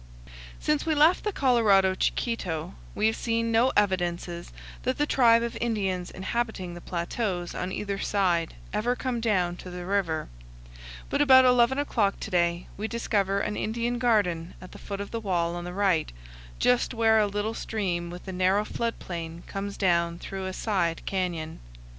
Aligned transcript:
Since 0.59 0.83
we 0.83 0.95
left 0.95 1.23
the 1.23 1.31
Colorado 1.31 1.93
Chiquito 1.93 2.73
we 2.95 3.05
have 3.05 3.15
seen 3.15 3.51
no 3.51 3.71
evidences 3.77 4.51
that 4.81 4.97
the 4.97 5.05
tribe 5.05 5.43
of 5.43 5.55
Indians 5.61 6.09
inhabiting 6.09 6.73
the 6.73 6.81
plateaus 6.81 7.53
on 7.53 7.71
either 7.71 7.99
side 7.99 8.55
ever 8.73 8.95
come 8.95 9.21
down 9.21 9.57
to 9.57 9.69
the 9.69 9.85
river; 9.85 10.27
but 11.11 11.21
about 11.21 11.45
eleven 11.45 11.77
o'clock 11.77 12.19
to 12.21 12.31
day 12.31 12.65
we 12.77 12.87
discover 12.87 13.41
an 13.41 13.55
Indian 13.55 13.99
garden 13.99 14.55
at 14.59 14.71
the 14.71 14.79
foot 14.79 15.01
of 15.01 15.11
the 15.11 15.21
wall 15.21 15.55
on 15.55 15.65
the 15.65 15.71
right, 15.71 16.11
just 16.57 16.95
where 16.95 17.19
a 17.19 17.27
little 17.27 17.53
stream 17.53 18.09
with 18.09 18.27
a 18.27 18.33
narrow 18.33 18.65
flood 18.65 18.97
plain 18.97 19.43
comes 19.45 19.77
down 19.77 20.17
through 20.17 20.47
a 20.47 20.53
side 20.53 21.05
canyon. 21.05 21.59